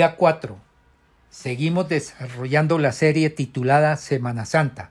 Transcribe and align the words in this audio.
Día 0.00 0.16
4. 0.16 0.56
Seguimos 1.28 1.90
desarrollando 1.90 2.78
la 2.78 2.90
serie 2.92 3.28
titulada 3.28 3.98
Semana 3.98 4.46
Santa. 4.46 4.88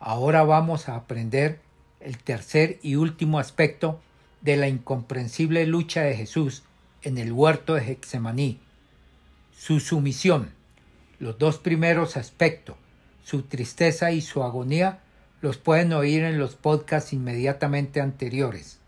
Ahora 0.00 0.42
vamos 0.42 0.88
a 0.88 0.96
aprender 0.96 1.60
el 2.00 2.18
tercer 2.18 2.80
y 2.82 2.96
último 2.96 3.38
aspecto 3.38 4.00
de 4.40 4.56
la 4.56 4.66
incomprensible 4.66 5.64
lucha 5.64 6.02
de 6.02 6.16
Jesús 6.16 6.64
en 7.02 7.18
el 7.18 7.30
huerto 7.30 7.74
de 7.74 7.82
Hexemaní, 7.82 8.58
su 9.56 9.78
sumisión. 9.78 10.50
Los 11.20 11.38
dos 11.38 11.58
primeros 11.58 12.16
aspectos, 12.16 12.74
su 13.22 13.42
tristeza 13.42 14.10
y 14.10 14.22
su 14.22 14.42
agonía, 14.42 14.98
los 15.40 15.56
pueden 15.56 15.92
oír 15.92 16.24
en 16.24 16.36
los 16.36 16.56
podcasts 16.56 17.12
inmediatamente 17.12 18.00
anteriores. 18.00 18.80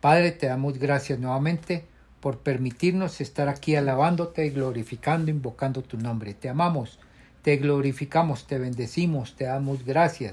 Padre, 0.00 0.32
te 0.32 0.48
damos 0.48 0.78
gracias 0.78 1.20
nuevamente 1.20 1.84
por 2.24 2.38
permitirnos 2.38 3.20
estar 3.20 3.50
aquí 3.50 3.76
alabándote, 3.76 4.48
glorificando, 4.48 5.30
invocando 5.30 5.82
tu 5.82 5.98
nombre. 5.98 6.32
Te 6.32 6.48
amamos, 6.48 6.98
te 7.42 7.58
glorificamos, 7.58 8.46
te 8.46 8.58
bendecimos, 8.58 9.36
te 9.36 9.44
damos 9.44 9.84
gracias. 9.84 10.32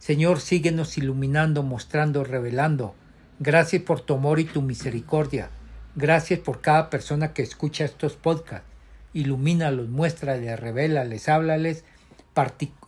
Señor, 0.00 0.40
síguenos 0.40 0.98
iluminando, 0.98 1.62
mostrando, 1.62 2.24
revelando. 2.24 2.96
Gracias 3.38 3.82
por 3.82 4.00
tu 4.00 4.14
amor 4.14 4.40
y 4.40 4.46
tu 4.46 4.62
misericordia. 4.62 5.48
Gracias 5.94 6.40
por 6.40 6.60
cada 6.60 6.90
persona 6.90 7.32
que 7.32 7.42
escucha 7.42 7.84
estos 7.84 8.14
podcasts. 8.14 8.66
Ilumínalos, 9.12 9.88
muéstrales, 9.88 10.58
revélales, 10.58 11.28
háblales 11.28 11.84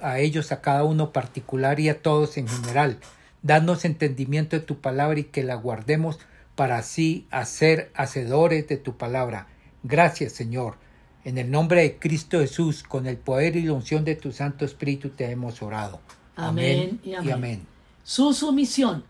a 0.00 0.18
ellos, 0.18 0.50
a 0.50 0.60
cada 0.60 0.82
uno 0.82 1.12
particular 1.12 1.78
y 1.78 1.88
a 1.88 2.02
todos 2.02 2.36
en 2.36 2.48
general. 2.48 2.98
Danos 3.44 3.84
entendimiento 3.84 4.56
de 4.56 4.66
tu 4.66 4.80
palabra 4.80 5.20
y 5.20 5.24
que 5.24 5.44
la 5.44 5.54
guardemos 5.54 6.18
para 6.58 6.78
así 6.78 7.24
hacer 7.30 7.92
hacedores 7.94 8.66
de 8.66 8.78
tu 8.78 8.96
palabra. 8.96 9.46
Gracias, 9.84 10.32
Señor. 10.32 10.74
En 11.22 11.38
el 11.38 11.52
nombre 11.52 11.82
de 11.82 11.98
Cristo 12.00 12.40
Jesús, 12.40 12.82
con 12.82 13.06
el 13.06 13.16
poder 13.16 13.54
y 13.54 13.62
la 13.62 13.74
unción 13.74 14.04
de 14.04 14.16
tu 14.16 14.32
Santo 14.32 14.64
Espíritu, 14.64 15.10
te 15.10 15.30
hemos 15.30 15.62
orado. 15.62 16.00
Amén, 16.34 16.98
y, 17.04 17.14
amén. 17.14 17.64
Su 18.02 18.32
sumisión 18.32 19.04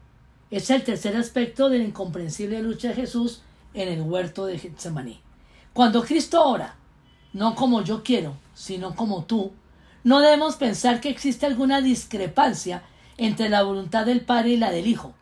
es 0.51 0.69
el 0.69 0.85
tercer 0.85 1.17
aspecto 1.17 1.71
de 1.71 1.79
la 1.79 1.85
incomprensible 1.85 2.61
lucha 2.61 2.89
de 2.89 2.97
Jesús 2.97 3.41
en 3.73 3.89
el 3.89 4.03
huerto 4.03 4.45
de 4.45 4.59
Getsemaní. 4.59 5.19
Cuando 5.73 6.03
Cristo 6.03 6.45
ora, 6.45 6.77
no 7.33 7.55
como 7.55 7.83
yo 7.83 8.03
quiero, 8.03 8.37
sino 8.53 8.95
como 8.95 9.25
tú, 9.25 9.53
no 10.05 10.21
debemos 10.21 10.57
pensar 10.57 11.01
que 11.01 11.09
existe 11.09 11.47
alguna 11.47 11.81
discrepancia 11.81 12.83
entre 13.17 13.49
la 13.49 13.62
voluntad 13.62 14.05
del 14.05 14.21
Padre 14.21 14.51
y 14.51 14.57
la 14.59 14.71
del 14.71 14.87
Hijo. 14.87 15.15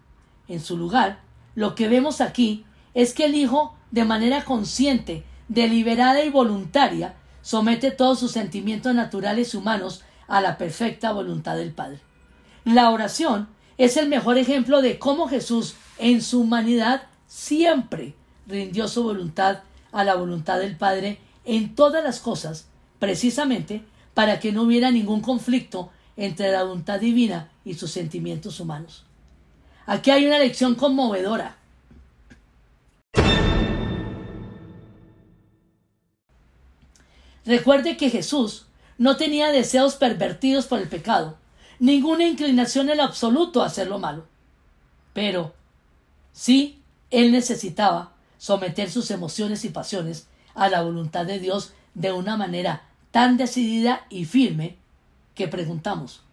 En 0.49 0.59
su 0.59 0.77
lugar, 0.77 1.25
lo 1.57 1.75
que 1.75 1.89
vemos 1.89 2.21
aquí 2.21 2.65
es 2.95 3.15
que 3.15 3.25
el 3.25 3.35
Hijo, 3.35 3.75
de 3.91 4.05
manera 4.05 4.45
consciente, 4.45 5.25
deliberada 5.49 6.23
y 6.23 6.29
voluntaria, 6.29 7.17
somete 7.43 7.91
todos 7.91 8.21
sus 8.21 8.33
sentimientos 8.33 8.95
naturales 8.95 9.55
humanos 9.55 10.03
a 10.29 10.41
la 10.41 10.59
perfecta 10.59 11.13
voluntad 11.13 11.57
del 11.57 11.73
Padre. 11.73 12.01
La 12.65 12.91
oración 12.91 13.49
es 13.79 13.97
el 13.97 14.09
mejor 14.09 14.37
ejemplo 14.39 14.83
de 14.83 14.99
cómo 14.99 15.29
Jesús, 15.29 15.75
en 15.99 16.21
su 16.21 16.43
humanidad, 16.43 17.05
siempre 17.27 18.15
rindió 18.47 18.87
su 18.87 19.03
voluntad 19.03 19.61
a 19.93 20.05
la 20.05 20.15
voluntad 20.15 20.59
del 20.59 20.77
Padre 20.77 21.21
en 21.47 21.75
todas 21.75 22.05
las 22.05 22.21
cosas, 22.21 22.67
precisamente 22.99 23.83
para 24.13 24.41
que 24.41 24.53
no 24.53 24.63
hubiera 24.63 24.91
ningún 24.91 25.23
conflicto 25.23 25.91
entre 26.19 26.53
la 26.53 26.65
voluntad 26.65 27.01
divina 27.01 27.51
y 27.65 27.75
sus 27.75 27.93
sentimientos 27.93 28.61
humanos. 28.61 29.07
Aquí 29.87 30.11
hay 30.11 30.27
una 30.27 30.41
lección 30.41 30.75
conmovedora. 30.75 31.57
Recuerde 37.45 37.97
que 37.97 38.11
Jesús 38.11 38.67
no 38.99 39.17
tenía 39.17 39.53
deseos 39.53 39.95
pervertidos 39.95 40.67
por 40.67 40.81
el 40.81 40.89
pecado, 40.89 41.39
ninguna 41.79 42.27
inclinación 42.27 42.91
en 42.91 43.01
absoluto 43.01 43.63
a 43.63 43.67
hacer 43.67 43.87
lo 43.87 44.01
malo. 44.01 44.27
Pero 45.13 45.55
sí, 46.33 46.83
él 47.13 47.31
necesitaba 47.31 48.13
someter 48.39 48.91
sus 48.91 49.13
emociones 49.13 49.65
y 49.65 49.69
pasiones 49.69 50.27
a 50.55 50.69
la 50.69 50.83
voluntad 50.83 51.25
de 51.25 51.39
Dios 51.39 51.73
de 51.95 52.11
una 52.11 52.37
manera 52.37 52.89
tan 53.13 53.37
decidida 53.37 54.07
y 54.11 54.25
firme 54.25 54.77
que 55.37 55.47
preguntamos, 55.47 56.26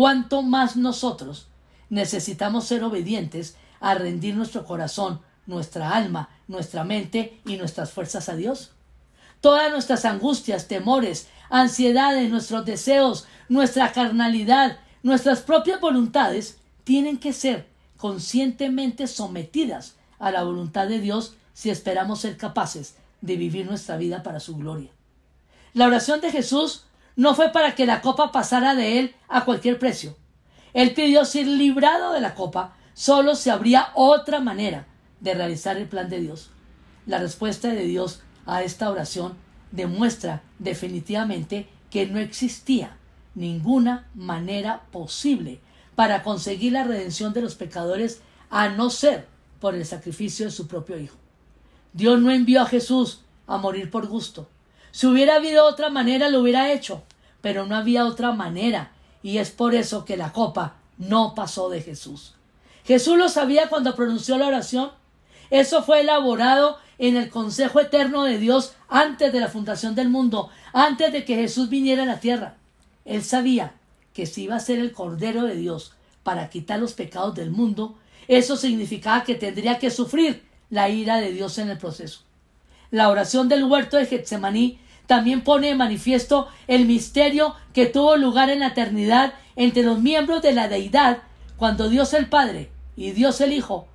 cuánto 0.00 0.40
más 0.40 0.76
nosotros 0.76 1.46
necesitamos 1.90 2.64
ser 2.64 2.82
obedientes 2.84 3.56
a 3.80 3.94
rendir 3.94 4.34
nuestro 4.34 4.64
corazón, 4.64 5.20
nuestra 5.44 5.90
alma, 5.90 6.30
nuestra 6.48 6.84
mente 6.84 7.38
y 7.44 7.58
nuestras 7.58 7.90
fuerzas 7.92 8.30
a 8.30 8.34
Dios. 8.34 8.70
Todas 9.42 9.70
nuestras 9.70 10.06
angustias, 10.06 10.68
temores, 10.68 11.28
ansiedades, 11.50 12.30
nuestros 12.30 12.64
deseos, 12.64 13.26
nuestra 13.50 13.92
carnalidad, 13.92 14.78
nuestras 15.02 15.42
propias 15.42 15.82
voluntades 15.82 16.56
tienen 16.84 17.18
que 17.18 17.34
ser 17.34 17.66
conscientemente 17.98 19.06
sometidas 19.06 19.96
a 20.18 20.30
la 20.30 20.44
voluntad 20.44 20.88
de 20.88 21.00
Dios 21.00 21.34
si 21.52 21.68
esperamos 21.68 22.20
ser 22.20 22.38
capaces 22.38 22.94
de 23.20 23.36
vivir 23.36 23.66
nuestra 23.66 23.98
vida 23.98 24.22
para 24.22 24.40
su 24.40 24.56
gloria. 24.56 24.88
La 25.74 25.86
oración 25.86 26.22
de 26.22 26.32
Jesús 26.32 26.86
no 27.20 27.34
fue 27.34 27.52
para 27.52 27.74
que 27.74 27.84
la 27.84 28.00
copa 28.00 28.32
pasara 28.32 28.74
de 28.74 28.98
él 28.98 29.14
a 29.28 29.44
cualquier 29.44 29.78
precio. 29.78 30.16
Él 30.72 30.94
pidió 30.94 31.26
ser 31.26 31.46
librado 31.46 32.14
de 32.14 32.20
la 32.22 32.34
copa, 32.34 32.78
solo 32.94 33.34
se 33.34 33.50
habría 33.50 33.90
otra 33.94 34.40
manera 34.40 34.86
de 35.20 35.34
realizar 35.34 35.76
el 35.76 35.86
plan 35.86 36.08
de 36.08 36.18
Dios. 36.18 36.48
La 37.04 37.18
respuesta 37.18 37.68
de 37.68 37.84
Dios 37.84 38.22
a 38.46 38.62
esta 38.62 38.90
oración 38.90 39.34
demuestra 39.70 40.40
definitivamente 40.58 41.68
que 41.90 42.06
no 42.06 42.18
existía 42.18 42.96
ninguna 43.34 44.08
manera 44.14 44.84
posible 44.90 45.60
para 45.96 46.22
conseguir 46.22 46.72
la 46.72 46.84
redención 46.84 47.34
de 47.34 47.42
los 47.42 47.54
pecadores 47.54 48.22
a 48.48 48.70
no 48.70 48.88
ser 48.88 49.26
por 49.60 49.74
el 49.74 49.84
sacrificio 49.84 50.46
de 50.46 50.52
su 50.52 50.66
propio 50.66 50.98
Hijo. 50.98 51.18
Dios 51.92 52.18
no 52.18 52.30
envió 52.30 52.62
a 52.62 52.66
Jesús 52.66 53.20
a 53.46 53.58
morir 53.58 53.90
por 53.90 54.06
gusto. 54.06 54.48
Si 54.90 55.06
hubiera 55.06 55.36
habido 55.36 55.66
otra 55.66 55.90
manera, 55.90 56.30
lo 56.30 56.40
hubiera 56.40 56.72
hecho 56.72 57.04
pero 57.40 57.66
no 57.66 57.76
había 57.76 58.06
otra 58.06 58.32
manera, 58.32 58.92
y 59.22 59.38
es 59.38 59.50
por 59.50 59.74
eso 59.74 60.04
que 60.04 60.16
la 60.16 60.32
copa 60.32 60.76
no 60.98 61.34
pasó 61.34 61.68
de 61.70 61.82
Jesús. 61.82 62.34
Jesús 62.84 63.16
lo 63.16 63.28
sabía 63.28 63.68
cuando 63.68 63.94
pronunció 63.94 64.38
la 64.38 64.48
oración. 64.48 64.90
Eso 65.50 65.82
fue 65.82 66.00
elaborado 66.00 66.78
en 66.98 67.16
el 67.16 67.30
consejo 67.30 67.80
eterno 67.80 68.24
de 68.24 68.38
Dios 68.38 68.74
antes 68.88 69.32
de 69.32 69.40
la 69.40 69.48
fundación 69.48 69.94
del 69.94 70.08
mundo, 70.08 70.50
antes 70.72 71.12
de 71.12 71.24
que 71.24 71.36
Jesús 71.36 71.68
viniera 71.68 72.02
a 72.02 72.06
la 72.06 72.20
tierra. 72.20 72.56
Él 73.04 73.24
sabía 73.24 73.74
que 74.12 74.26
si 74.26 74.44
iba 74.44 74.56
a 74.56 74.60
ser 74.60 74.78
el 74.78 74.92
Cordero 74.92 75.44
de 75.44 75.56
Dios 75.56 75.92
para 76.22 76.50
quitar 76.50 76.78
los 76.78 76.92
pecados 76.92 77.34
del 77.34 77.50
mundo, 77.50 77.96
eso 78.28 78.56
significaba 78.56 79.24
que 79.24 79.34
tendría 79.34 79.78
que 79.78 79.90
sufrir 79.90 80.44
la 80.68 80.88
ira 80.88 81.16
de 81.18 81.32
Dios 81.32 81.58
en 81.58 81.70
el 81.70 81.78
proceso. 81.78 82.20
La 82.90 83.08
oración 83.08 83.48
del 83.48 83.64
huerto 83.64 83.96
de 83.96 84.06
Getsemaní 84.06 84.78
también 85.10 85.42
pone 85.42 85.66
de 85.66 85.74
manifiesto 85.74 86.46
el 86.68 86.86
misterio 86.86 87.56
que 87.72 87.86
tuvo 87.86 88.14
lugar 88.14 88.48
en 88.48 88.60
la 88.60 88.68
eternidad 88.68 89.34
entre 89.56 89.82
los 89.82 89.98
miembros 89.98 90.40
de 90.40 90.52
la 90.52 90.68
deidad 90.68 91.18
cuando 91.56 91.88
Dios 91.88 92.14
el 92.14 92.28
Padre 92.28 92.70
y 92.94 93.10
Dios 93.10 93.40
el 93.40 93.52
Hijo 93.52 93.88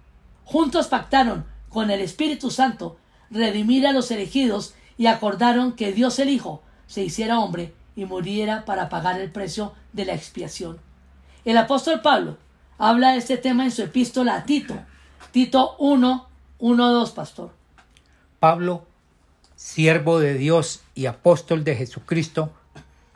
juntos 0.44 0.88
pactaron 0.88 1.46
con 1.70 1.90
el 1.90 2.02
Espíritu 2.02 2.52
Santo 2.52 2.98
redimir 3.32 3.88
a 3.88 3.94
los 3.94 4.12
elegidos 4.12 4.76
y 4.98 5.06
acordaron 5.06 5.72
que 5.72 5.94
Dios 5.94 6.20
el 6.20 6.28
Hijo 6.28 6.62
se 6.86 7.06
hiciera 7.06 7.40
hombre 7.40 7.74
y 7.96 8.04
muriera 8.04 8.66
para 8.66 8.90
pagar 8.90 9.22
el 9.22 9.32
precio 9.32 9.72
de 9.94 10.04
la 10.04 10.16
expiación. 10.16 10.80
El 11.46 11.58
apóstol 11.58 12.02
Pablo 12.02 12.36
habla 12.78 13.14
de 13.14 13.20
este 13.20 13.38
tema 13.38 13.64
en 13.64 13.72
su 13.72 13.84
epístola 13.84 14.36
a 14.36 14.44
Tito, 14.44 14.76
Tito 15.32 15.78
1, 15.80 16.28
1, 16.60 16.92
2, 16.92 17.12
pastor. 17.12 17.54
Pablo 18.42 18.86
siervo 19.56 20.20
de 20.20 20.36
Dios 20.36 20.82
y 20.94 21.06
apóstol 21.06 21.64
de 21.64 21.76
Jesucristo, 21.76 22.52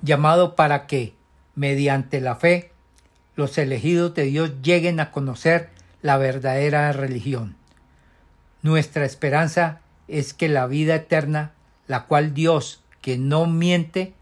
llamado 0.02 0.56
para 0.56 0.88
que, 0.88 1.14
mediante 1.56 2.22
la 2.22 2.36
fe, 2.36 2.72
los 3.36 3.58
elegidos 3.58 4.14
de 4.16 4.24
Dios 4.24 4.52
lleguen 4.62 5.00
a 5.00 5.12
conocer 5.12 5.70
la 6.02 6.18
verdadera 6.18 6.92
religión. 6.92 7.56
Nuestra 8.62 9.06
esperanza 9.06 9.82
es 10.08 10.34
que 10.34 10.50
la 10.50 10.68
vida 10.68 10.96
eterna, 10.96 11.52
la 11.88 12.06
cual 12.06 12.34
Dios, 12.34 12.82
que 13.02 13.18
no 13.18 13.46
miente, 13.46 14.14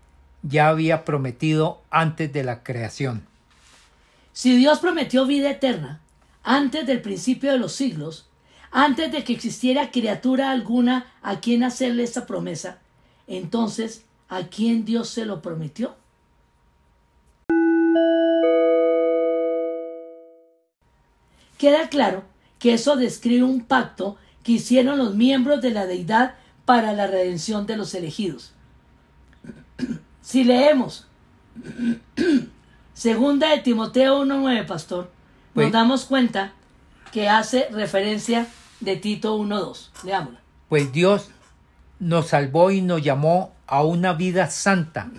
ya 0.44 0.70
había 0.70 1.06
prometido 1.06 1.82
antes 1.90 2.32
de 2.32 2.44
la 2.44 2.64
creación. 2.64 3.26
Si 4.34 4.56
Dios 4.56 4.80
prometió 4.80 5.26
vida 5.26 5.50
eterna 5.50 6.00
antes 6.44 6.86
del 6.86 7.02
principio 7.02 7.52
de 7.52 7.58
los 7.58 7.74
siglos, 7.74 8.27
antes 8.72 9.12
de 9.12 9.24
que 9.24 9.34
existiera 9.34 9.92
criatura 9.92 10.52
alguna 10.52 11.06
a 11.22 11.40
quien 11.40 11.64
hacerle 11.64 12.04
esa 12.04 12.26
promesa, 12.26 12.80
entonces, 13.28 14.06
¿a 14.30 14.44
quién 14.44 14.86
Dios 14.86 15.10
se 15.10 15.26
lo 15.26 15.42
prometió? 15.42 15.96
Queda 21.58 21.90
claro 21.90 22.24
que 22.60 22.74
eso 22.74 22.96
describe 22.96 23.44
un 23.44 23.66
pacto 23.66 24.18
que 24.44 24.54
hicieron 24.54 24.98
los 24.98 25.16
miembros 25.16 25.62
de 25.62 25.72
la 25.72 25.86
deidad 25.86 26.36
para 26.66 26.94
la 26.94 27.08
redención 27.08 27.66
de 27.66 27.78
los 27.78 27.94
elegidos. 27.94 28.54
Si 30.22 30.44
leemos 30.44 31.08
segunda 32.94 33.52
de 33.52 33.60
Timoteo 33.60 34.26
1.9, 34.26 34.66
pastor, 34.66 35.10
nos 35.56 35.72
damos 35.72 36.04
cuenta 36.04 36.52
que 37.14 37.30
hace 37.30 37.70
referencia 37.72 38.46
de 38.80 38.96
Tito 38.96 39.38
1.2. 39.38 39.90
Leámosla. 40.04 40.42
Pues 40.70 40.92
Dios 40.92 41.30
nos 42.00 42.28
salvó 42.28 42.72
y 42.72 42.82
nos 42.82 43.02
llamó 43.02 43.54
a 43.66 43.84
una 43.84 44.14
vida 44.14 44.50
santa, 44.50 45.10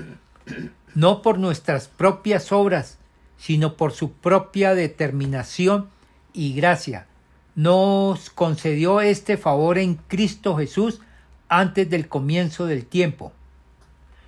no 0.94 1.22
por 1.22 1.38
nuestras 1.38 1.88
propias 1.88 2.52
obras, 2.52 2.98
sino 3.36 3.76
por 3.76 3.92
su 3.92 4.12
propia 4.12 4.74
determinación 4.74 5.88
y 6.32 6.54
gracia. 6.54 7.06
Nos 7.54 8.30
concedió 8.30 9.00
este 9.00 9.36
favor 9.36 9.78
en 9.78 9.96
Cristo 9.96 10.56
Jesús 10.56 11.00
antes 11.48 11.88
del 11.90 12.08
comienzo 12.08 12.66
del 12.66 12.86
tiempo. 12.86 13.32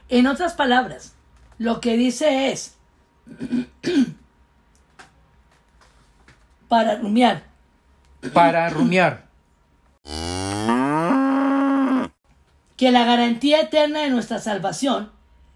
En 0.09 0.27
otras 0.27 0.55
palabras, 0.55 1.15
lo 1.59 1.81
que 1.81 1.97
dice 1.97 2.51
es, 2.51 2.77
para 6.69 6.97
rumiar, 6.97 7.50
Para 8.29 8.69
rumiar, 8.69 9.25
que 12.77 12.91
la 12.91 13.05
garantía 13.07 13.63
eterna 13.63 14.01
de 14.01 14.11
nuestra 14.11 14.39
salvación 14.39 15.11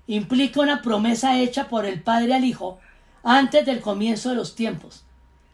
implica 0.06 0.62
una 0.62 0.80
promesa 0.80 1.38
hecha 1.38 1.68
por 1.68 1.84
el 1.84 2.02
Padre 2.02 2.34
al 2.34 2.44
Hijo 2.44 2.78
antes 3.22 3.66
del 3.66 3.80
comienzo 3.80 4.30
de 4.30 4.36
los 4.36 4.54
tiempos. 4.54 5.04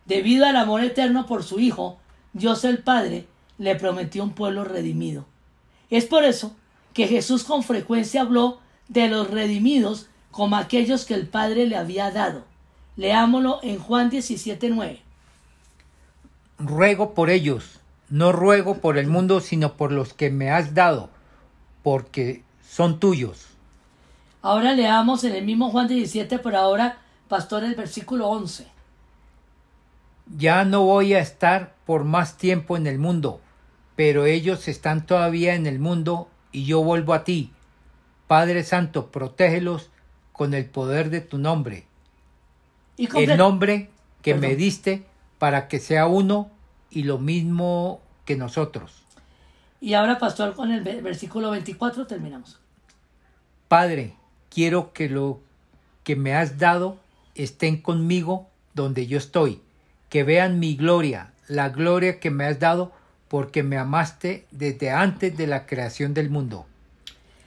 Debido 0.05 0.47
al 0.47 0.55
amor 0.55 0.85
eterno 0.85 1.27
por 1.27 1.43
su 1.43 1.59
Hijo, 1.59 1.99
Dios 2.33 2.65
el 2.65 2.79
Padre 2.79 3.27
le 3.59 3.75
prometió 3.75 4.23
un 4.23 4.33
pueblo 4.33 4.63
redimido. 4.63 5.27
Es 5.91 6.07
por 6.07 6.23
eso 6.23 6.55
que 6.95 7.09
Jesús 7.09 7.43
con 7.43 7.65
frecuencia 7.65 8.21
habló 8.21 8.61
de 8.89 9.09
los 9.09 9.29
redimidos 9.29 10.09
como 10.31 10.57
aquellos 10.57 11.05
que 11.05 11.15
el 11.15 11.27
Padre 11.27 11.67
le 11.67 11.77
había 11.77 12.13
dado. 12.13 12.45
Leámoslo 12.97 13.59
en 13.65 13.81
Juan 13.81 14.11
17:9. 14.11 15.10
Ruego 16.61 17.15
por 17.15 17.31
ellos, 17.31 17.81
no 18.09 18.33
ruego 18.33 18.79
por 18.79 18.99
el 18.99 19.07
mundo, 19.07 19.41
sino 19.41 19.75
por 19.75 19.93
los 19.93 20.13
que 20.15 20.31
me 20.31 20.51
has 20.51 20.75
dado, 20.75 21.11
porque 21.83 22.43
son 22.63 23.01
tuyos. 23.01 23.47
Ahora 24.43 24.73
leamos 24.73 25.25
en 25.25 25.35
el 25.35 25.45
mismo 25.45 25.71
Juan 25.71 25.89
17, 25.89 26.39
pero 26.39 26.59
ahora, 26.59 26.99
pastor, 27.29 27.65
el 27.65 27.75
versículo 27.75 28.29
11. 28.29 28.67
Ya 30.37 30.65
no 30.65 30.83
voy 30.85 31.15
a 31.15 31.21
estar 31.21 31.75
por 31.85 32.05
más 32.05 32.37
tiempo 32.37 32.77
en 32.77 32.87
el 32.87 32.99
mundo, 32.99 33.41
pero 33.97 34.25
ellos 34.25 34.69
están 34.69 35.05
todavía 35.05 35.55
en 35.55 35.67
el 35.67 35.79
mundo 35.79 36.29
y 36.53 36.65
yo 36.65 36.83
vuelvo 36.83 37.15
a 37.15 37.25
ti. 37.25 37.53
Padre 38.27 38.63
Santo, 38.65 39.11
protégelos 39.11 39.91
con 40.33 40.55
el 40.55 40.65
poder 40.65 41.11
de 41.11 41.21
tu 41.21 41.37
nombre, 41.37 41.85
Y 42.97 43.09
el 43.19 43.37
nombre 43.37 43.91
que 44.23 44.35
me 44.35 44.57
diste 44.57 45.05
para 45.41 45.67
que 45.67 45.81
sea 45.81 46.07
uno 46.07 46.51
y 46.91 47.03
lo 47.03 47.19
mismo 47.19 48.01
que 48.27 48.37
nosotros. 48.37 49.03
Y 49.81 49.95
ahora, 49.95 50.19
pastor, 50.19 50.55
con 50.55 50.71
el 50.71 50.83
ve- 50.83 51.01
versículo 51.01 51.51
24 51.51 52.07
terminamos. 52.07 52.61
Padre, 53.69 54.15
quiero 54.51 54.93
que 54.93 55.09
lo 55.09 55.41
que 56.05 56.15
me 56.15 56.35
has 56.35 56.59
dado 56.59 56.99
estén 57.35 57.81
conmigo 57.81 58.49
donde 58.75 59.07
yo 59.07 59.17
estoy, 59.17 59.63
que 60.11 60.25
vean 60.25 60.59
mi 60.61 60.77
gloria, 60.77 61.33
la 61.49 61.71
gloria 61.71 62.21
que 62.21 62.31
me 62.31 62.45
has 62.45 62.61
dado 62.61 62.93
porque 63.29 63.63
me 63.63 63.79
amaste 63.79 64.47
desde 64.51 64.91
antes 64.91 65.37
de 65.37 65.47
la 65.47 65.65
creación 65.67 66.13
del 66.15 66.29
mundo. 66.31 66.67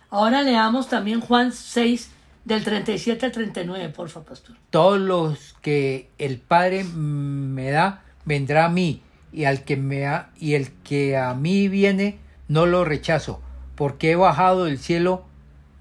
Ahora 0.10 0.42
leamos 0.42 0.88
también 0.90 1.20
Juan 1.22 1.52
6, 1.52 2.10
del 2.46 2.64
37 2.64 3.26
al 3.26 3.32
39, 3.32 3.90
por 3.90 4.10
favor, 4.10 4.30
pastor. 4.30 4.56
Todos 4.70 5.00
los 5.00 5.56
que 5.62 6.10
el 6.18 6.40
Padre 6.40 6.84
me 6.84 7.72
da 7.72 8.04
vendrá 8.26 8.66
a 8.66 8.70
mí, 8.70 9.02
y 9.32 9.46
al 9.46 9.64
que 9.64 9.78
me 9.78 10.06
ha- 10.08 10.30
y 10.40 10.54
el 10.54 10.72
que 10.84 11.18
a 11.18 11.34
mí 11.34 11.68
viene 11.68 12.18
no 12.48 12.66
lo 12.66 12.86
rechazo, 12.86 13.42
porque 13.76 14.12
he 14.12 14.16
bajado 14.16 14.66
del 14.66 14.78
cielo 14.78 15.26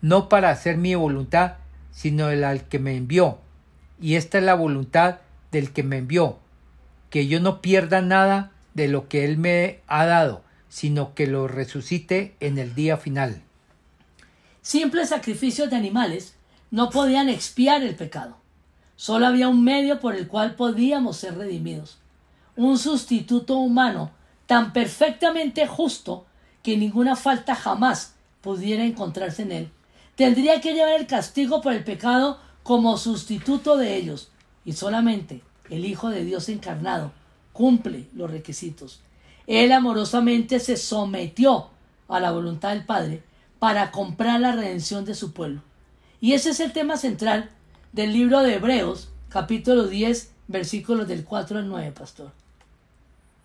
no 0.00 0.28
para 0.28 0.50
hacer 0.50 0.78
mi 0.78 0.94
voluntad, 0.94 1.54
sino 1.92 2.30
el 2.30 2.44
al 2.44 2.64
que 2.66 2.78
me 2.78 2.96
envió. 2.96 3.38
Y 4.00 4.14
esta 4.16 4.38
es 4.38 4.44
la 4.44 4.54
voluntad 4.54 5.18
del 5.52 5.72
que 5.72 5.82
me 5.82 5.98
envió, 5.98 6.38
que 7.10 7.26
yo 7.28 7.40
no 7.40 7.60
pierda 7.60 8.00
nada 8.00 8.52
de 8.74 8.88
lo 8.88 9.08
que 9.08 9.24
él 9.24 9.36
me 9.36 9.80
ha 9.86 10.06
dado, 10.06 10.42
sino 10.68 11.14
que 11.14 11.26
lo 11.26 11.46
resucite 11.46 12.34
en 12.40 12.58
el 12.58 12.74
día 12.74 12.96
final. 12.96 13.42
Simples 14.62 15.10
sacrificios 15.10 15.70
de 15.70 15.76
animales 15.76 16.36
no 16.72 16.88
podían 16.88 17.28
expiar 17.28 17.82
el 17.82 17.94
pecado. 17.94 18.38
Solo 18.96 19.26
había 19.26 19.48
un 19.48 19.62
medio 19.62 20.00
por 20.00 20.16
el 20.16 20.26
cual 20.26 20.54
podíamos 20.54 21.18
ser 21.18 21.36
redimidos. 21.36 21.98
Un 22.56 22.78
sustituto 22.78 23.58
humano 23.58 24.10
tan 24.46 24.72
perfectamente 24.72 25.66
justo 25.66 26.24
que 26.62 26.78
ninguna 26.78 27.14
falta 27.14 27.54
jamás 27.54 28.14
pudiera 28.40 28.84
encontrarse 28.84 29.42
en 29.42 29.52
él. 29.52 29.70
Tendría 30.16 30.62
que 30.62 30.72
llevar 30.72 30.98
el 30.98 31.06
castigo 31.06 31.60
por 31.60 31.74
el 31.74 31.84
pecado 31.84 32.40
como 32.62 32.96
sustituto 32.96 33.76
de 33.76 33.96
ellos. 33.96 34.30
Y 34.64 34.72
solamente 34.72 35.42
el 35.68 35.84
Hijo 35.84 36.08
de 36.08 36.24
Dios 36.24 36.48
encarnado 36.48 37.12
cumple 37.52 38.08
los 38.14 38.30
requisitos. 38.30 39.00
Él 39.46 39.72
amorosamente 39.72 40.58
se 40.58 40.78
sometió 40.78 41.68
a 42.08 42.18
la 42.18 42.30
voluntad 42.30 42.70
del 42.70 42.86
Padre 42.86 43.22
para 43.58 43.90
comprar 43.90 44.40
la 44.40 44.52
redención 44.52 45.04
de 45.04 45.14
su 45.14 45.34
pueblo. 45.34 45.60
Y 46.22 46.34
ese 46.34 46.50
es 46.50 46.60
el 46.60 46.72
tema 46.72 46.96
central 46.96 47.50
del 47.92 48.12
libro 48.12 48.42
de 48.42 48.54
Hebreos, 48.54 49.10
capítulo 49.28 49.88
10, 49.88 50.30
versículos 50.46 51.08
del 51.08 51.24
4 51.24 51.58
al 51.58 51.68
9, 51.68 51.90
pastor. 51.90 52.30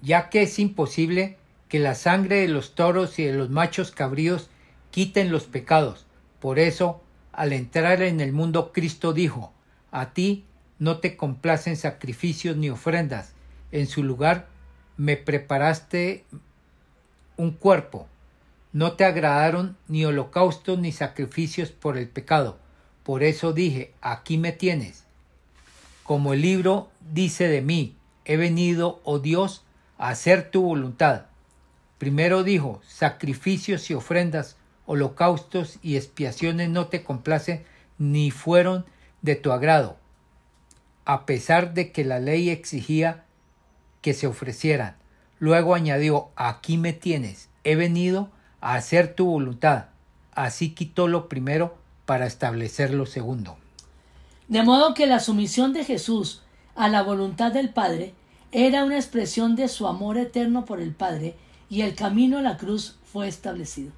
ya 0.03 0.29
que 0.29 0.43
es 0.43 0.59
imposible 0.59 1.37
que 1.69 1.79
la 1.79 1.95
sangre 1.95 2.41
de 2.41 2.47
los 2.47 2.75
toros 2.75 3.17
y 3.17 3.23
de 3.23 3.33
los 3.33 3.49
machos 3.49 3.89
cabríos 3.89 4.51
quiten 4.91 5.31
los 5.31 5.45
pecados. 5.45 6.05
Por 6.39 6.59
eso, 6.59 7.01
al 7.31 7.51
entrar 7.51 8.03
en 8.03 8.21
el 8.21 8.31
mundo, 8.31 8.71
Cristo 8.73 9.11
dijo, 9.11 9.51
A 9.91 10.13
ti 10.13 10.45
no 10.77 10.99
te 10.99 11.17
complacen 11.17 11.77
sacrificios 11.77 12.57
ni 12.57 12.69
ofrendas, 12.69 13.33
en 13.71 13.87
su 13.87 14.03
lugar 14.03 14.49
me 14.97 15.17
preparaste 15.17 16.25
un 17.37 17.53
cuerpo. 17.53 18.05
No 18.71 18.91
te 18.91 19.03
agradaron 19.03 19.75
ni 19.87 20.05
holocaustos 20.05 20.77
ni 20.77 20.91
sacrificios 20.91 21.71
por 21.71 21.97
el 21.97 22.07
pecado. 22.07 22.59
Por 23.07 23.23
eso 23.23 23.53
dije, 23.53 23.93
aquí 24.01 24.37
me 24.37 24.51
tienes. 24.51 25.05
Como 26.03 26.33
el 26.33 26.41
libro 26.41 26.89
dice 27.13 27.47
de 27.47 27.61
mí, 27.61 27.95
he 28.25 28.35
venido, 28.35 28.99
oh 29.05 29.19
Dios, 29.19 29.63
a 29.97 30.09
hacer 30.09 30.51
tu 30.51 30.61
voluntad. 30.63 31.27
Primero 31.99 32.43
dijo, 32.43 32.81
sacrificios 32.85 33.89
y 33.89 33.93
ofrendas, 33.93 34.57
holocaustos 34.85 35.79
y 35.81 35.95
expiaciones 35.95 36.67
no 36.67 36.87
te 36.87 37.05
complacen 37.05 37.63
ni 37.97 38.29
fueron 38.29 38.85
de 39.21 39.37
tu 39.37 39.53
agrado, 39.53 39.95
a 41.05 41.25
pesar 41.25 41.73
de 41.73 41.93
que 41.93 42.03
la 42.03 42.19
ley 42.19 42.49
exigía 42.49 43.23
que 44.01 44.13
se 44.13 44.27
ofrecieran. 44.27 44.97
Luego 45.39 45.75
añadió, 45.75 46.27
aquí 46.35 46.77
me 46.77 46.91
tienes, 46.91 47.47
he 47.63 47.77
venido 47.77 48.31
a 48.59 48.73
hacer 48.73 49.15
tu 49.15 49.27
voluntad. 49.27 49.85
Así 50.33 50.71
quitó 50.71 51.07
lo 51.07 51.29
primero 51.29 51.86
para 52.07 52.25
establecer 52.25 52.93
lo 52.93 53.05
segundo. 53.05 53.57
De 54.47 54.63
modo 54.63 54.93
que 54.93 55.07
la 55.07 55.19
sumisión 55.19 55.73
de 55.73 55.83
Jesús 55.83 56.41
a 56.73 56.87
la 56.87 57.03
voluntad 57.03 57.51
del 57.51 57.69
Padre 57.69 58.13
era 58.53 58.85
una 58.85 58.95
expresión 58.95 59.57
de 59.57 59.67
su 59.67 59.87
amor 59.87 60.17
eterno 60.17 60.63
por 60.63 60.79
el 60.79 60.95
Padre 60.95 61.35
y 61.69 61.81
el 61.81 61.95
camino 61.95 62.37
a 62.37 62.41
la 62.41 62.55
cruz 62.55 62.95
fue 63.03 63.27
establecido. 63.27 63.91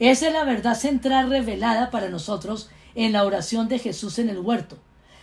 Esa 0.00 0.26
es 0.26 0.32
la 0.32 0.42
verdad 0.42 0.74
central 0.74 1.30
revelada 1.30 1.90
para 1.90 2.08
nosotros 2.08 2.70
en 2.96 3.12
la 3.12 3.24
oración 3.24 3.68
de 3.68 3.78
Jesús 3.78 4.18
en 4.18 4.30
el 4.30 4.40
huerto. 4.40 4.76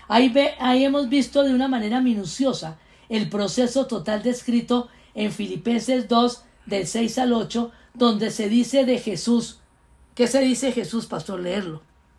Ahí, 0.08 0.30
ve, 0.30 0.52
ahí 0.60 0.86
hemos 0.86 1.10
visto 1.10 1.44
de 1.44 1.54
una 1.54 1.68
manera 1.68 2.00
minuciosa 2.00 2.78
el 3.10 3.28
proceso 3.28 3.88
total 3.88 4.24
descrito 4.24 4.88
en 5.16 5.34
Filipenses 5.34 6.08
2 6.08 6.44
del 6.66 6.88
6 6.88 7.18
al 7.18 7.34
8, 7.34 7.72
donde 7.94 8.32
se 8.32 8.48
dice 8.48 8.86
de 8.86 9.00
Jesús. 9.00 9.60
¿Qué 10.16 10.28
se 10.28 10.40
dice 10.40 10.72
Jesús, 10.72 11.08
pastor? 11.08 11.42
Leerlo. 11.42 11.91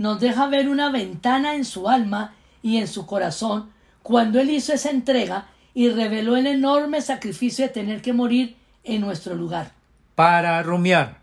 nos 0.00 0.18
deja 0.18 0.46
ver 0.46 0.70
una 0.70 0.90
ventana 0.90 1.56
en 1.56 1.66
su 1.66 1.86
alma 1.86 2.32
y 2.62 2.78
en 2.78 2.88
su 2.88 3.04
corazón 3.04 3.70
cuando 4.02 4.40
él 4.40 4.48
hizo 4.48 4.72
esa 4.72 4.88
entrega 4.88 5.48
y 5.74 5.90
reveló 5.90 6.38
el 6.38 6.46
enorme 6.46 7.02
sacrificio 7.02 7.66
de 7.66 7.70
tener 7.70 8.00
que 8.00 8.14
morir 8.14 8.56
en 8.82 9.02
nuestro 9.02 9.34
lugar. 9.34 9.72
Para 10.14 10.62
rumiar. 10.62 11.20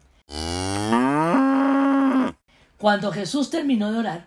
Cuando 2.78 3.12
Jesús 3.12 3.50
terminó 3.50 3.92
de 3.92 3.98
orar, 3.98 4.26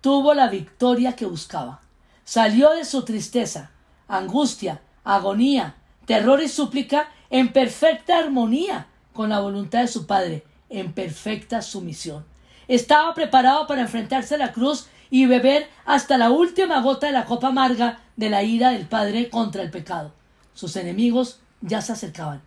tuvo 0.00 0.34
la 0.34 0.48
victoria 0.48 1.14
que 1.14 1.26
buscaba. 1.26 1.80
Salió 2.24 2.70
de 2.70 2.84
su 2.84 3.04
tristeza, 3.04 3.70
angustia, 4.08 4.80
agonía, 5.04 5.76
terror 6.06 6.42
y 6.42 6.48
súplica 6.48 7.08
en 7.30 7.52
perfecta 7.52 8.18
armonía 8.18 8.88
con 9.12 9.28
la 9.28 9.38
voluntad 9.38 9.82
de 9.82 9.86
su 9.86 10.08
Padre, 10.08 10.44
en 10.70 10.92
perfecta 10.92 11.62
sumisión. 11.62 12.31
Estaba 12.68 13.14
preparado 13.14 13.66
para 13.66 13.82
enfrentarse 13.82 14.34
a 14.34 14.38
la 14.38 14.52
cruz 14.52 14.88
y 15.10 15.26
beber 15.26 15.68
hasta 15.84 16.16
la 16.16 16.30
última 16.30 16.80
gota 16.80 17.06
de 17.06 17.12
la 17.12 17.26
copa 17.26 17.48
amarga 17.48 18.00
de 18.16 18.30
la 18.30 18.42
ira 18.42 18.70
del 18.70 18.86
Padre 18.86 19.28
contra 19.28 19.62
el 19.62 19.70
pecado. 19.70 20.12
Sus 20.54 20.76
enemigos 20.76 21.40
ya 21.60 21.82
se 21.82 21.92
acercaban. 21.92 22.42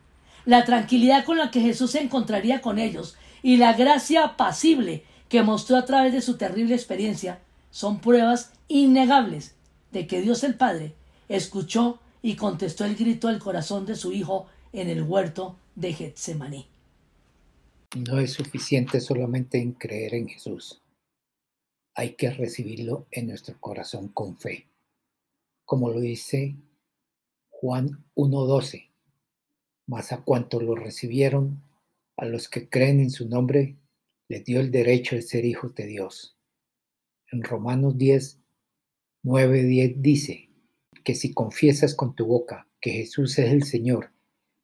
La 0.46 0.66
tranquilidad 0.66 1.26
con 1.26 1.38
la 1.38 1.52
que 1.52 1.62
Jesús 1.62 1.92
se 1.92 2.02
encontraría 2.02 2.62
con 2.62 2.80
ellos 2.80 3.16
y 3.42 3.58
la 3.58 3.74
gracia 3.74 4.24
apacible 4.24 5.04
que 5.30 5.44
mostró 5.44 5.78
a 5.78 5.86
través 5.86 6.14
de 6.14 6.22
su 6.22 6.38
terrible 6.38 6.76
experiencia 6.76 7.40
son 7.72 8.00
pruebas 8.00 8.52
innegables 8.68 9.56
de 9.92 10.08
que 10.08 10.22
Dios 10.22 10.44
el 10.44 10.56
Padre 10.56 10.96
escuchó 11.30 12.00
y 12.22 12.36
contestó 12.36 12.86
el 12.86 12.96
grito 12.96 13.28
del 13.28 13.40
corazón 13.40 13.86
de 13.86 13.96
su 13.96 14.12
Hijo 14.12 14.48
en 14.74 14.90
el 14.90 15.04
huerto 15.04 15.56
de 15.76 15.94
Getsemaní. 15.94 16.68
No 17.96 18.20
es 18.20 18.34
suficiente 18.34 19.00
solamente 19.00 19.60
en 19.60 19.74
creer 19.74 20.16
en 20.16 20.28
Jesús 20.28 20.82
hay 21.96 22.16
que 22.16 22.30
recibirlo 22.30 23.08
en 23.10 23.28
nuestro 23.28 23.60
corazón 23.60 24.10
con 24.10 24.38
fe. 24.38 24.68
Como 25.64 25.90
lo 25.90 26.02
dice 26.02 26.58
Juan 27.50 28.06
1.12, 28.16 28.90
mas 29.88 30.12
a 30.12 30.24
cuanto 30.24 30.60
lo 30.60 30.76
recibieron, 30.76 31.64
a 32.18 32.26
los 32.26 32.50
que 32.50 32.70
creen 32.70 33.00
en 33.00 33.10
su 33.10 33.28
nombre, 33.28 33.78
les 34.28 34.44
dio 34.44 34.60
el 34.60 34.72
derecho 34.72 35.16
de 35.16 35.22
ser 35.22 35.46
hijos 35.46 35.74
de 35.76 35.86
Dios. 35.86 36.38
En 37.32 37.44
Romanos 37.44 37.98
10, 37.98 38.40
9, 39.24 39.64
10 39.64 40.02
dice 40.02 40.50
que 41.04 41.16
si 41.16 41.34
confiesas 41.34 41.96
con 41.96 42.14
tu 42.14 42.26
boca 42.26 42.68
que 42.82 42.92
Jesús 42.92 43.40
es 43.40 43.52
el 43.52 43.64
Señor 43.64 44.12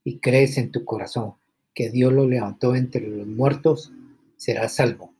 y 0.03 0.19
crees 0.19 0.57
en 0.57 0.71
tu 0.71 0.83
corazón 0.83 1.35
que 1.73 1.89
Dios 1.89 2.11
lo 2.13 2.27
levantó 2.27 2.75
entre 2.75 3.07
los 3.07 3.27
muertos, 3.27 3.91
serás 4.37 4.75
salvo 4.75 5.11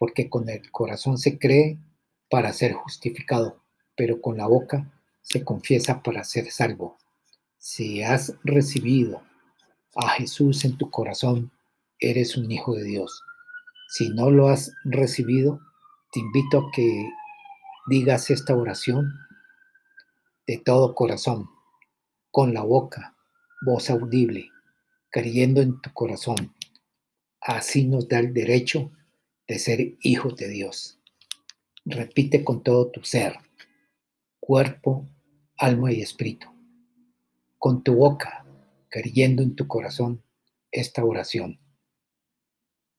porque 0.00 0.30
con 0.30 0.48
el 0.48 0.70
corazón 0.70 1.18
se 1.18 1.38
cree 1.38 1.78
para 2.30 2.54
ser 2.54 2.72
justificado, 2.72 3.62
pero 3.94 4.22
con 4.22 4.38
la 4.38 4.46
boca 4.46 4.90
se 5.20 5.44
confiesa 5.44 6.02
para 6.02 6.24
ser 6.24 6.50
salvo. 6.50 6.96
Si 7.58 8.02
has 8.02 8.34
recibido 8.42 9.20
a 9.94 10.08
Jesús 10.08 10.64
en 10.64 10.78
tu 10.78 10.90
corazón, 10.90 11.52
eres 11.98 12.38
un 12.38 12.50
hijo 12.50 12.74
de 12.74 12.84
Dios. 12.84 13.22
Si 13.90 14.08
no 14.08 14.30
lo 14.30 14.48
has 14.48 14.72
recibido, 14.84 15.60
te 16.12 16.20
invito 16.20 16.60
a 16.60 16.70
que 16.74 17.10
digas 17.88 18.30
esta 18.30 18.56
oración 18.56 19.12
de 20.46 20.56
todo 20.56 20.94
corazón, 20.94 21.50
con 22.30 22.54
la 22.54 22.62
boca, 22.62 23.14
voz 23.66 23.90
audible, 23.90 24.48
creyendo 25.10 25.60
en 25.60 25.80
tu 25.80 25.92
corazón. 25.92 26.54
Así 27.40 27.86
nos 27.86 28.08
da 28.08 28.20
el 28.20 28.32
derecho 28.32 28.92
de 29.46 29.58
ser 29.58 29.96
hijo 30.00 30.30
de 30.30 30.48
Dios. 30.48 31.00
Repite 31.84 32.44
con 32.44 32.62
todo 32.62 32.90
tu 32.90 33.02
ser, 33.02 33.36
cuerpo, 34.38 35.08
alma 35.56 35.92
y 35.92 36.00
espíritu. 36.00 36.48
Con 37.58 37.82
tu 37.82 37.94
boca, 37.94 38.44
creyendo 38.88 39.42
en 39.42 39.56
tu 39.56 39.66
corazón 39.66 40.22
esta 40.70 41.04
oración. 41.04 41.58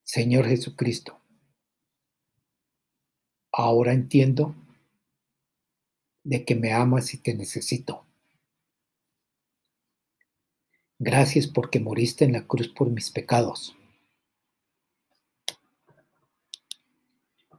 Señor 0.04 0.48
Jesucristo, 0.48 1.22
ahora 3.52 3.94
entiendo 3.94 4.56
de 6.24 6.44
que 6.44 6.56
me 6.56 6.74
amas 6.74 7.14
y 7.14 7.18
te 7.18 7.34
necesito. 7.34 8.06
Gracias 11.04 11.48
porque 11.48 11.80
moriste 11.80 12.26
en 12.26 12.34
la 12.34 12.46
cruz 12.46 12.68
por 12.68 12.92
mis 12.92 13.10
pecados. 13.10 13.76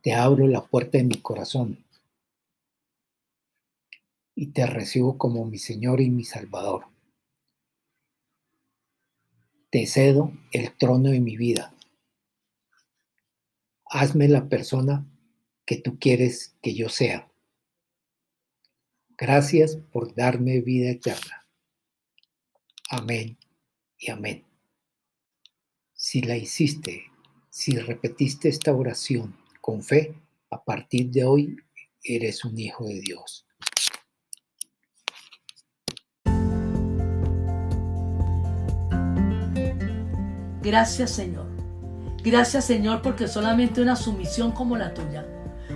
te 0.00 0.14
abro 0.14 0.46
la 0.46 0.64
puerta 0.64 0.98
de 0.98 1.04
mi 1.04 1.20
corazón 1.20 1.84
y 4.36 4.48
te 4.52 4.64
recibo 4.66 5.18
como 5.18 5.44
mi 5.44 5.58
Señor 5.58 6.00
y 6.00 6.08
mi 6.08 6.24
Salvador. 6.24 6.86
Te 9.70 9.86
cedo 9.86 10.32
el 10.52 10.76
trono 10.76 11.10
de 11.10 11.20
mi 11.20 11.36
vida. 11.36 11.74
Hazme 13.86 14.28
la 14.28 14.48
persona 14.48 15.04
que 15.64 15.80
tú 15.80 15.98
quieres 15.98 16.56
que 16.62 16.74
yo 16.74 16.88
sea. 16.88 17.28
Gracias 19.16 19.76
por 19.76 20.14
darme 20.14 20.60
vida 20.60 20.90
eterna. 20.90 21.41
Amén 22.94 23.38
y 23.98 24.10
amén. 24.10 24.44
Si 25.94 26.20
la 26.20 26.36
hiciste, 26.36 27.10
si 27.48 27.78
repetiste 27.78 28.50
esta 28.50 28.70
oración, 28.74 29.34
con 29.62 29.82
fe, 29.82 30.14
a 30.50 30.62
partir 30.62 31.10
de 31.10 31.24
hoy 31.24 31.56
eres 32.04 32.44
un 32.44 32.58
hijo 32.58 32.84
de 32.84 33.00
Dios. 33.00 33.46
Gracias 40.60 41.12
Señor. 41.12 41.46
Gracias 42.22 42.66
Señor 42.66 43.00
porque 43.00 43.26
solamente 43.26 43.80
una 43.80 43.96
sumisión 43.96 44.52
como 44.52 44.76
la 44.76 44.92
tuya, 44.92 45.26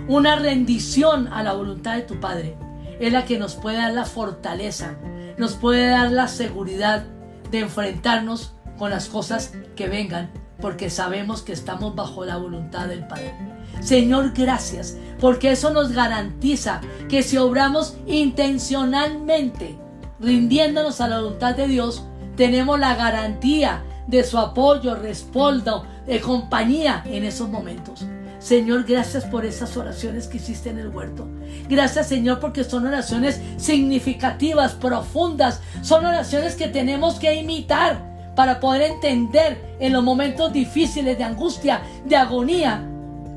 una 0.07 0.35
rendición 0.35 1.29
a 1.29 1.41
la 1.41 1.53
voluntad 1.53 1.95
de 1.95 2.03
tu 2.03 2.19
Padre, 2.19 2.55
es 2.99 3.11
la 3.11 3.25
que 3.25 3.39
nos 3.39 3.55
puede 3.55 3.77
dar 3.77 3.93
la 3.93 4.05
fortaleza, 4.05 4.99
nos 5.37 5.53
puede 5.53 5.87
dar 5.87 6.11
la 6.11 6.27
seguridad 6.27 7.05
de 7.51 7.59
enfrentarnos 7.59 8.53
con 8.77 8.89
las 8.89 9.07
cosas 9.07 9.53
que 9.75 9.87
vengan, 9.87 10.29
porque 10.61 10.89
sabemos 10.89 11.41
que 11.41 11.53
estamos 11.53 11.95
bajo 11.95 12.25
la 12.25 12.37
voluntad 12.37 12.87
del 12.87 13.05
Padre. 13.07 13.33
Señor, 13.81 14.33
gracias, 14.33 14.97
porque 15.19 15.51
eso 15.51 15.71
nos 15.71 15.91
garantiza 15.91 16.81
que 17.09 17.23
si 17.23 17.37
obramos 17.37 17.95
intencionalmente, 18.07 19.77
rindiéndonos 20.19 20.99
a 20.99 21.07
la 21.07 21.21
voluntad 21.21 21.55
de 21.55 21.67
Dios, 21.67 22.03
tenemos 22.35 22.79
la 22.79 22.95
garantía 22.95 23.83
de 24.07 24.23
su 24.23 24.37
apoyo, 24.37 24.95
respaldo, 24.95 25.85
de 26.05 26.21
compañía 26.21 27.03
en 27.05 27.23
esos 27.23 27.49
momentos. 27.49 28.05
Señor, 28.39 28.83
gracias 28.83 29.25
por 29.25 29.45
esas 29.45 29.75
oraciones 29.77 30.27
que 30.27 30.37
hiciste 30.37 30.69
en 30.69 30.79
el 30.79 30.89
huerto. 30.89 31.27
Gracias, 31.67 32.07
Señor, 32.07 32.39
porque 32.39 32.63
son 32.63 32.85
oraciones 32.85 33.41
significativas, 33.57 34.73
profundas. 34.73 35.61
Son 35.81 36.05
oraciones 36.05 36.55
que 36.55 36.67
tenemos 36.67 37.19
que 37.19 37.33
imitar 37.35 38.17
para 38.35 38.59
poder 38.59 38.83
entender 38.83 39.75
en 39.79 39.93
los 39.93 40.03
momentos 40.03 40.53
difíciles 40.53 41.17
de 41.17 41.23
angustia, 41.23 41.81
de 42.05 42.15
agonía, 42.15 42.87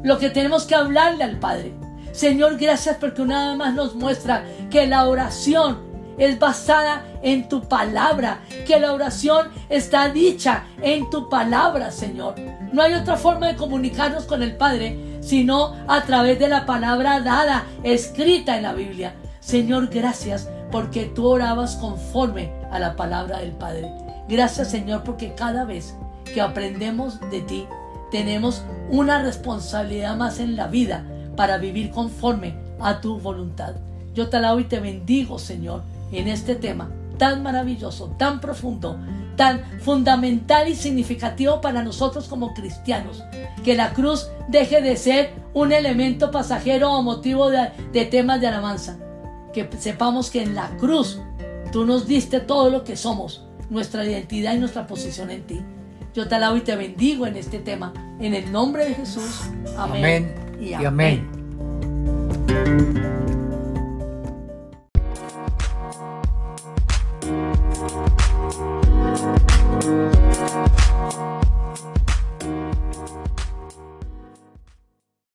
lo 0.03 0.19
que 0.19 0.29
tenemos 0.29 0.65
que 0.65 0.75
hablarle 0.75 1.25
al 1.25 1.39
Padre. 1.39 1.73
Señor, 2.13 2.59
gracias 2.59 2.97
porque 3.01 3.23
vez 3.23 3.57
más 3.57 3.75
nos 3.75 3.95
muestra 3.95 4.45
que 4.69 4.87
la 4.87 5.07
oración 5.07 5.90
es 6.21 6.39
basada 6.39 7.05
en 7.23 7.49
tu 7.49 7.63
palabra, 7.63 8.43
que 8.67 8.79
la 8.79 8.93
oración 8.93 9.49
está 9.69 10.09
dicha 10.11 10.65
en 10.81 11.11
tu 11.11 11.29
palabra, 11.29 11.91
Señor. 11.91 12.37
No 12.73 12.83
hay 12.83 12.95
otra 12.95 13.17
forma 13.17 13.49
de 13.49 13.57
comunicarnos 13.57 14.25
con 14.25 14.43
el 14.43 14.57
Padre 14.57 15.11
sino 15.21 15.77
a 15.87 16.03
través 16.05 16.39
de 16.39 16.49
la 16.49 16.67
palabra 16.67 17.21
dada, 17.21 17.67
escrita 17.83 18.57
en 18.57 18.63
la 18.63 18.73
Biblia. 18.73 19.15
Señor, 19.41 19.89
gracias 19.89 20.49
porque 20.73 21.05
tú 21.05 21.27
orabas 21.27 21.77
conforme 21.77 22.53
a 22.71 22.79
la 22.79 22.97
palabra 22.97 23.39
del 23.39 23.53
Padre. 23.53 23.91
Gracias, 24.29 24.71
Señor, 24.71 25.03
porque 25.05 25.35
cada 25.35 25.65
vez 25.65 25.95
que 26.33 26.41
aprendemos 26.41 27.21
de 27.31 27.41
ti, 27.43 27.67
tenemos 28.11 28.63
una 28.91 29.23
responsabilidad 29.23 30.17
más 30.17 30.41
en 30.41 30.57
la 30.57 30.67
vida 30.67 31.05
para 31.37 31.59
vivir 31.59 31.91
conforme 31.91 32.55
a 32.81 33.01
tu 33.01 33.19
voluntad. 33.19 33.75
Yo 34.15 34.29
te 34.29 34.39
alabo 34.39 34.61
y 34.61 34.65
te 34.65 34.81
bendigo, 34.81 35.39
Señor, 35.39 35.83
en 36.13 36.29
este 36.29 36.55
tema 36.55 36.91
tan 37.21 37.43
maravilloso, 37.43 38.15
tan 38.19 38.41
profundo, 38.41 38.99
tan 39.37 39.63
fundamental 39.81 40.69
y 40.69 40.75
significativo 40.75 41.61
para 41.61 41.83
nosotros 41.83 42.27
como 42.29 42.55
cristianos. 42.55 43.23
Que 43.63 43.75
la 43.77 43.93
cruz 43.93 44.31
deje 44.49 44.81
de 44.81 44.97
ser 44.97 45.35
un 45.53 45.71
elemento 45.73 46.31
pasajero 46.31 46.91
o 46.93 47.03
motivo 47.03 47.51
de, 47.51 47.69
de 47.93 48.07
temas 48.07 48.41
de 48.41 48.47
alabanza. 48.47 48.97
Que 49.53 49.69
sepamos 49.79 50.31
que 50.31 50.43
en 50.43 50.55
la 50.55 50.75
cruz 50.79 51.21
tú 51.73 51.85
nos 51.85 52.07
diste 52.07 52.41
todo 52.41 52.71
lo 52.71 52.85
que 52.85 52.97
somos, 52.97 53.45
nuestra 53.69 54.05
identidad 54.05 54.55
y 54.55 54.59
nuestra 54.59 54.87
posición 54.87 55.31
en 55.31 55.43
ti. 55.47 55.61
Yo 56.15 56.27
te 56.27 56.37
alabo 56.37 56.57
y 56.57 56.63
te 56.63 56.75
bendigo 56.75 57.27
en 57.27 57.37
este 57.37 57.59
tema. 57.59 57.93
En 58.19 58.35
el 58.35 58.51
nombre 58.51 58.87
de 58.87 58.95
Jesús. 58.95 59.43
Amén. 59.77 60.35
Amén 60.57 60.59
y 60.59 60.73
amén. 60.73 61.29